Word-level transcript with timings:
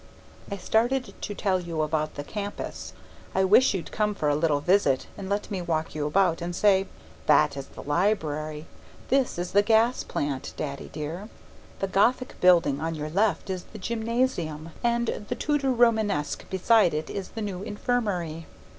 I 0.49 0.57
started 0.57 1.13
to 1.21 1.35
tell 1.35 1.59
you 1.59 1.83
about 1.83 2.15
the 2.15 2.23
campus. 2.23 2.93
I 3.35 3.43
wish 3.43 3.75
you'd 3.75 3.91
come 3.91 4.15
for 4.15 4.29
a 4.29 4.35
little 4.35 4.59
visit 4.59 5.05
and 5.15 5.29
let 5.29 5.51
me 5.51 5.61
walk 5.61 5.93
you 5.93 6.07
about 6.07 6.41
and 6.41 6.55
say: 6.55 6.87
'That 7.27 7.55
is 7.55 7.67
the 7.67 7.83
library. 7.83 8.65
This 9.09 9.37
is 9.37 9.51
the 9.51 9.61
gas 9.61 10.03
plant, 10.03 10.53
Daddy 10.57 10.89
dear. 10.91 11.29
The 11.81 11.87
Gothic 11.87 12.41
building 12.41 12.81
on 12.81 12.95
your 12.95 13.11
left 13.11 13.51
is 13.51 13.65
the 13.65 13.77
gymnasium, 13.77 14.71
and 14.83 15.27
the 15.29 15.35
Tudor 15.35 15.69
Romanesque 15.71 16.49
beside 16.49 16.95
it 16.95 17.07
is 17.11 17.29
the 17.29 17.41
new 17.43 17.61
infirmary.' 17.61 18.47